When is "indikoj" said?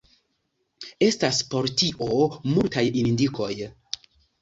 3.07-3.55